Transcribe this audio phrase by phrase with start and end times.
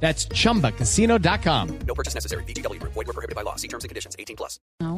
[0.00, 1.78] That's chumbacasino.com.
[1.86, 2.44] No purchase necessary.
[2.44, 2.80] BGW.
[2.82, 3.56] Void were prohibited by law.
[3.56, 4.14] See terms and conditions.
[4.18, 4.60] 18 plus.
[4.80, 4.94] A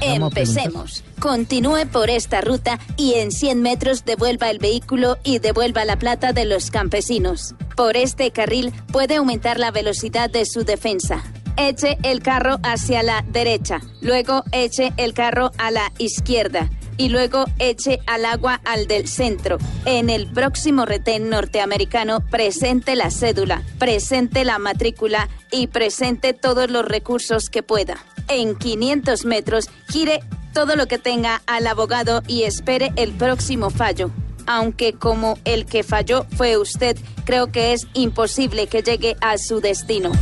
[0.00, 1.04] Empecemos.
[1.20, 6.32] Continúe por esta ruta y en 100 metros devuelva el vehículo y devuelva la plata
[6.32, 7.54] de los campesinos.
[7.76, 11.22] Por este carril puede aumentar la velocidad de su defensa.
[11.58, 17.46] Eche el carro hacia la derecha, luego eche el carro a la izquierda y luego
[17.58, 19.58] eche al agua al del centro.
[19.84, 26.84] En el próximo retén norteamericano, presente la cédula, presente la matrícula y presente todos los
[26.84, 27.96] recursos que pueda.
[28.28, 30.20] En 500 metros, gire
[30.52, 34.10] todo lo que tenga al abogado y espere el próximo fallo.
[34.46, 39.60] Aunque como el que falló fue usted, creo que es imposible que llegue a su
[39.60, 40.12] destino.